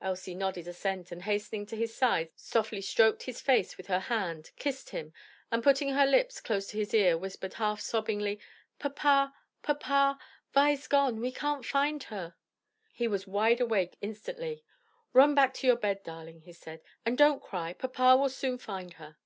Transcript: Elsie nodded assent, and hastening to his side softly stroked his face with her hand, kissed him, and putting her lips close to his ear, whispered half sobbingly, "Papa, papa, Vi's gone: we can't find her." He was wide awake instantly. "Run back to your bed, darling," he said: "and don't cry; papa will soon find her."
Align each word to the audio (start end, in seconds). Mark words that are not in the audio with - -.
Elsie 0.00 0.36
nodded 0.36 0.68
assent, 0.68 1.10
and 1.10 1.22
hastening 1.22 1.66
to 1.66 1.74
his 1.74 1.92
side 1.92 2.30
softly 2.36 2.80
stroked 2.80 3.24
his 3.24 3.40
face 3.40 3.76
with 3.76 3.88
her 3.88 3.98
hand, 3.98 4.52
kissed 4.54 4.90
him, 4.90 5.12
and 5.50 5.64
putting 5.64 5.88
her 5.94 6.06
lips 6.06 6.40
close 6.40 6.68
to 6.68 6.76
his 6.76 6.94
ear, 6.94 7.18
whispered 7.18 7.54
half 7.54 7.80
sobbingly, 7.80 8.38
"Papa, 8.78 9.34
papa, 9.62 10.16
Vi's 10.54 10.86
gone: 10.86 11.18
we 11.20 11.32
can't 11.32 11.66
find 11.66 12.04
her." 12.04 12.36
He 12.92 13.08
was 13.08 13.26
wide 13.26 13.60
awake 13.60 13.96
instantly. 14.00 14.62
"Run 15.12 15.34
back 15.34 15.54
to 15.54 15.66
your 15.66 15.74
bed, 15.76 16.04
darling," 16.04 16.42
he 16.42 16.52
said: 16.52 16.80
"and 17.04 17.18
don't 17.18 17.42
cry; 17.42 17.72
papa 17.72 18.16
will 18.16 18.28
soon 18.30 18.58
find 18.58 18.92
her." 18.94 19.16